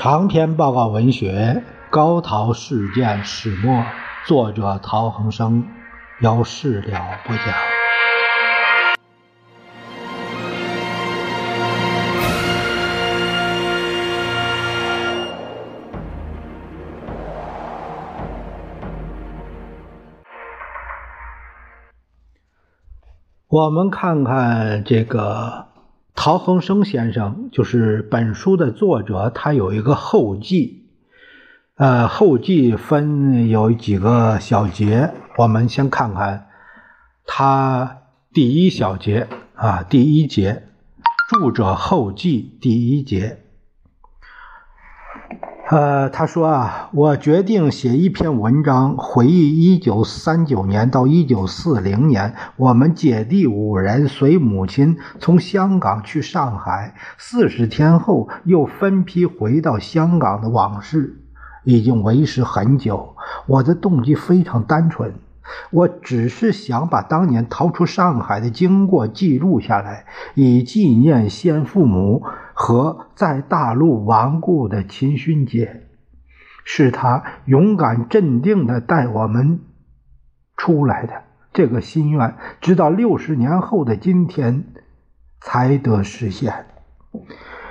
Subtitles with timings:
[0.00, 1.60] 长篇报告文学
[1.90, 3.82] 《高陶事件始末》，
[4.28, 5.66] 作者陶恒生，
[6.20, 7.46] 由事了不讲。
[23.48, 25.67] 我们看看这个。
[26.20, 30.82] 陶恒生先生就是本书的作者，他有一个后记，
[31.76, 36.48] 呃，后记分有几个小节，我们先看看
[37.24, 37.98] 他
[38.32, 40.64] 第一小节啊，第一节，
[41.30, 43.44] 著者后记第一节。
[45.70, 61.20] 呃，他说啊，我决定写一篇文章，回忆一九三九年到一九四零年，我们姐弟五人随母亲从香港去上海，四十天后又分批回到香港的往事，
[61.64, 63.14] 已经为时很久。
[63.46, 65.12] 我的动机非常单纯。
[65.70, 72.22] 我只是想把当年逃出上海的经过记录下来，以纪念先父母
[72.60, 75.86] 和在大陆顽固的秦勋杰。
[76.64, 79.60] 是他勇敢镇定地带我们
[80.56, 84.64] 出来的，这个心愿直到六十年后的今天
[85.40, 86.66] 才得实现。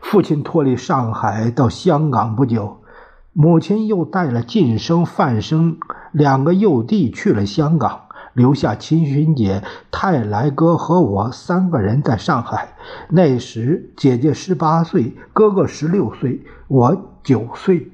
[0.00, 2.84] 父亲脱离上海到香港不久。
[3.32, 5.78] 母亲又带了晋生、范生
[6.12, 8.07] 两个幼弟去了香港，
[8.38, 12.68] 留下秦勋姐、泰来哥和我三个人在上海。
[13.08, 17.90] 那时姐姐十八岁，哥哥十六岁，我九岁。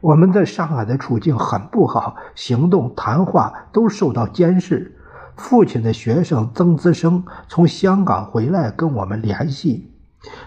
[0.00, 4.98] 我们在上海的处境很不好，行动、谈话都受到监视。
[5.36, 9.92] 父亲的学生曾资生从香港回来，跟我们联系。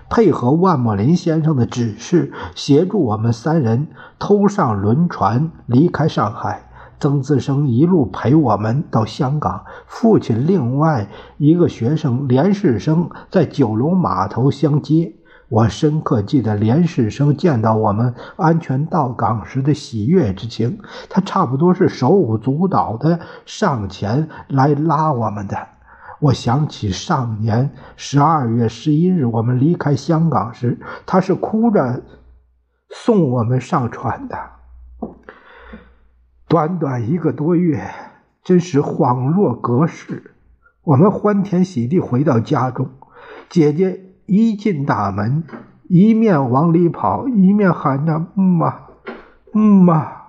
[0.10, 3.88] 配合万莫林先生的指示，协助我们三人
[4.20, 6.67] 偷上轮船离开上海。
[7.00, 15.13] 曾自生一路陪我们到香港，父亲另外一个学生连世生在九龙码头相接。
[15.50, 25.56] 我深刻记得连世生见到我们安全到港时的喜悦之情，他差不多是手舞足蹈的上前来拉我们的。
[26.19, 32.02] 我想起上年十二月十一日我们离开香港时，他是哭着
[32.90, 34.56] 送我们上船的。
[36.47, 37.94] 短短一个多月，
[38.41, 40.35] 真是恍若隔世。
[40.84, 42.90] 我们欢天喜地回到家中，
[43.50, 45.44] 姐姐一进大门，
[45.90, 48.88] 一面往里跑，一面喊着“妈，
[49.52, 50.28] 妈”，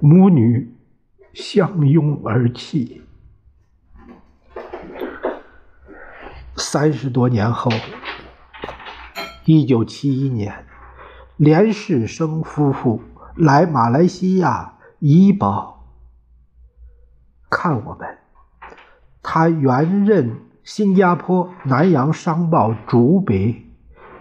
[0.00, 0.74] 母女
[1.34, 3.02] 相拥而泣。
[6.56, 7.70] 三十多年后，
[9.44, 10.64] 一九七一年，
[11.36, 13.02] 连世生夫妇
[13.36, 14.73] 来马来西亚
[15.06, 15.84] 怡保
[17.50, 18.08] 看我们。
[19.22, 23.66] 他原任新加坡《南洋商报》主笔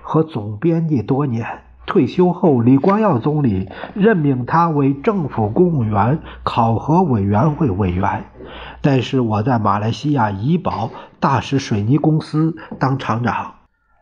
[0.02, 1.48] 和总编辑多年。
[1.86, 8.26] 退休后，李光耀总理任命他为政府公务员考核委员会委员。
[8.82, 10.90] 但是我在马来西亚怡宝
[11.22, 13.54] 大石水泥公司当厂长，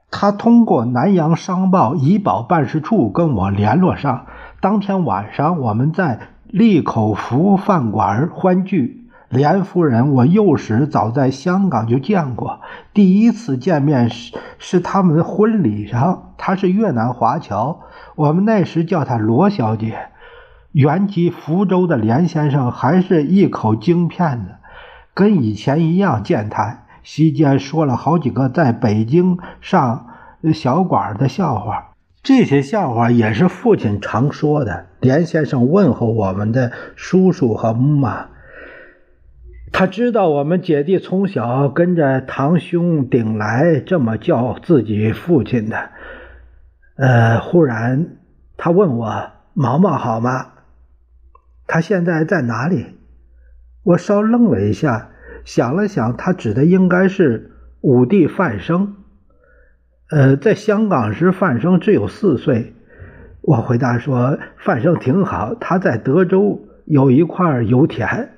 [0.10, 4.26] 他通过南洋商报怡宝办事处跟我联络上。
[4.60, 6.20] 当天晚上，我们在
[6.52, 9.08] 利口福饭馆欢聚。
[9.30, 12.60] 连夫人，我幼时早在香港就见过，
[12.94, 16.34] 第一次见面是是他们婚礼上。
[16.38, 17.80] 她是越南华侨，
[18.16, 19.98] 我们那时叫她罗小姐。
[20.74, 24.56] 原籍福州的连先生还是一口京片子，
[25.14, 26.84] 跟以前一样健谈。
[27.02, 30.08] 席间说了好几个在北京上
[30.54, 31.91] 小馆的笑话，
[32.24, 34.88] 这些笑话也是父亲常说的。
[35.00, 38.28] 连先生问候我们的叔叔和姆妈。
[39.72, 45.90] 他知道我们姐弟从小跟着堂兄顶来这么叫自己父亲的。
[46.96, 48.18] 呃，忽然
[48.58, 50.50] 他问我：“毛毛好吗？
[51.66, 52.98] 他现在在哪里？”
[53.84, 55.10] 我稍愣了一下，
[55.44, 58.98] 想了想，他指的应该是五弟范生。
[60.12, 62.74] 呃，在香港时，范生只有四岁。
[63.42, 68.30] 我回答说：“范生挺好，他在德州有一块油田。”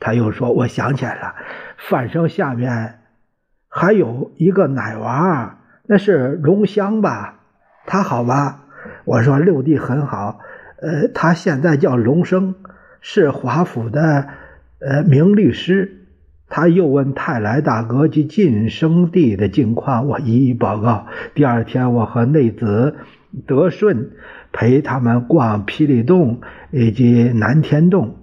[0.00, 1.36] 他又说：“我想起来了，
[1.88, 2.98] 范生下面
[3.68, 7.38] 还有一个奶娃，那是荣香吧？
[7.86, 8.64] 他好吧？”
[9.06, 10.40] 我说：“六弟很好，
[10.82, 12.56] 呃，他现在叫龙生，
[13.00, 14.26] 是华府的
[14.80, 16.00] 呃名律师。”
[16.54, 21.06] 他又问泰来大哥及晋生弟的近况，我一一报告。
[21.34, 22.94] 第二天，我和内子
[23.46, 24.10] 德顺
[24.52, 28.18] 陪他们逛霹雳洞以及南天洞。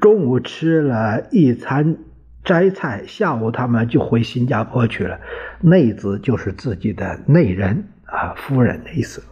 [0.00, 1.96] 中午吃了一餐
[2.44, 5.18] 斋菜，下午他们就回新加坡去了。
[5.60, 9.24] 内子就是自己的内人啊，夫人的意思。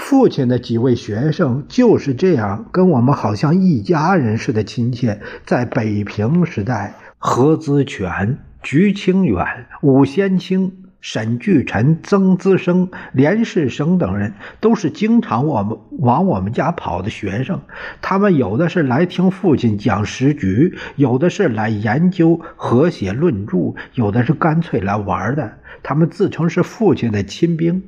[0.00, 5.20] 父亲的几位学生就是这样，跟我们好像一家人似的亲切。
[5.44, 9.44] 在北平时代，何姿全、菊清远、
[9.82, 10.72] 武先清。
[11.02, 17.62] 沈巨臣、曾资生、连世生等人都是经常我们往我们家跑的学生。
[18.02, 25.52] 他们有的是来听父亲讲时局，有的是来研究和写论著，有的是干脆来玩的。
[25.82, 27.82] 他们自称是父亲的亲兵。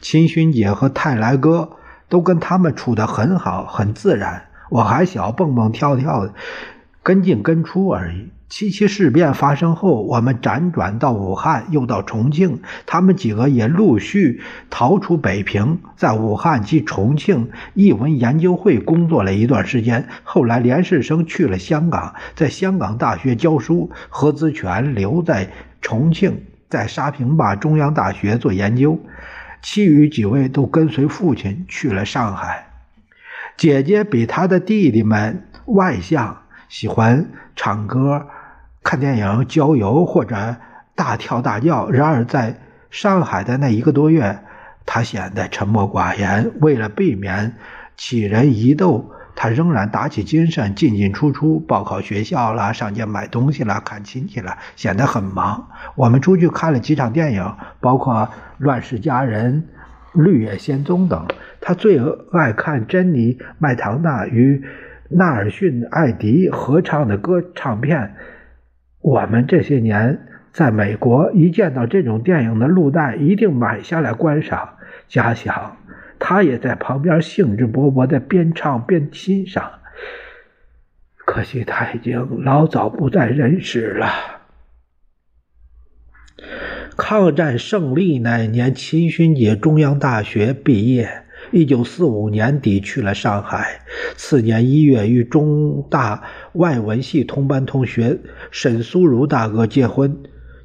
[0.00, 1.70] 秦勋姐和泰来哥
[2.08, 4.42] 都跟他们处得很好，很自然。
[4.70, 6.32] 我还小，蹦蹦跳跳的，
[7.02, 8.30] 跟进跟出而已。
[8.48, 12.60] 七七事变发生后，我们辗转到武汉，又到重庆。
[12.86, 14.40] 他们几个也陆续
[14.70, 20.08] 逃出北平，在武汉及重庆译文研究会工作了一段时间。
[20.22, 25.50] 后来，连世生去了香港，在香港大学教书；何资全留在
[25.80, 29.00] 重庆，在沙坪坝中央大学做研究。
[29.68, 32.68] 其余几位都跟随父亲去了上海。
[33.56, 37.26] 姐姐比她的弟弟们外向，喜欢
[37.56, 38.28] 唱歌。
[38.84, 40.54] 看电影、郊游或者
[40.94, 41.90] 大跳大叫。
[41.90, 42.60] 然而，在
[42.90, 44.38] 上海的那一个多月，
[44.86, 46.52] 她显得沉默寡言。
[46.60, 47.56] 为了避免
[47.96, 55.68] 起人疑窦，他仍然打起精神，进进出出，报考学校啦，上街买东西啦，看亲戚啦，显得很忙。
[55.94, 58.14] 我们出去看了几场电影，包括
[58.56, 59.68] 《乱世佳人》
[60.22, 61.26] 《绿野仙踪》等。
[61.60, 62.00] 他最
[62.32, 64.64] 爱看珍妮·麦唐纳与
[65.10, 68.14] 纳尔逊·艾迪合唱的歌唱片。
[69.02, 74.70] 我们这些年在美国，一见到这种电影的录带，一定买下来观赏。
[75.08, 75.76] 假想
[76.18, 79.70] 他也在旁边兴致勃勃地边唱边欣赏。
[81.16, 84.06] 可惜他已经老早不在人世了。
[86.96, 91.24] 抗战胜利那年，秦勋杰中央大学毕业。
[91.52, 93.80] 一九四五年底去了上海，
[94.16, 96.24] 次年一月与中大
[96.54, 98.18] 外文系同班同学
[98.50, 100.16] 沈苏如大哥结婚。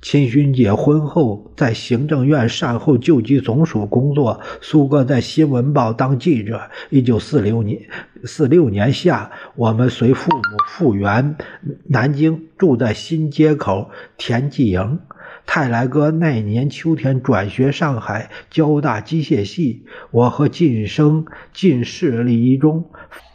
[0.01, 6.71] 秦勋姐婚后在行政院善后救济总署工作，苏哥在新闻报当记者。
[6.89, 7.79] 一九四六年
[8.23, 11.37] 四六年夏，我们随父母复员
[11.85, 14.99] 南京，住在新街口田记营。
[15.45, 22.89] 泰来哥那年秋天转学上海交大机械系，我和晋生进市立一中，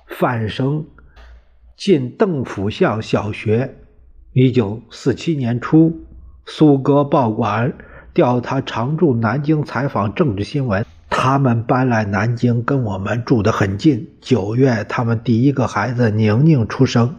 [0.08, 0.84] 范生
[1.76, 3.76] 进邓府巷小学。
[4.32, 6.04] 一九四七年初，
[6.46, 7.74] 苏哥报馆
[8.14, 14.08] 调他常驻南京采访政治新闻，他们搬来南京，跟我们住得很近。
[14.20, 17.16] 九月，他们第一个孩子宁宁出生，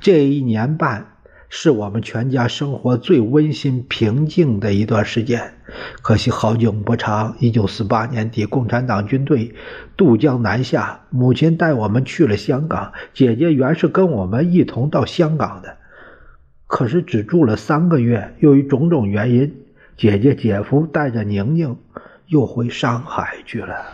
[0.00, 1.06] 这一年半。
[1.52, 5.54] 是我们全家生活最温馨平静的一段时间。
[6.00, 9.52] 可惜好景不长，一九四八年底，共产党军队
[9.96, 12.92] 渡江南下，母亲带我们去了香港。
[13.12, 15.76] 姐姐原是跟我们一同到香港的，
[16.70, 19.52] 可是只住了三个月，由于种种原因，
[19.96, 21.76] 姐姐姐夫带着宁宁
[22.28, 23.84] 又回上海去了。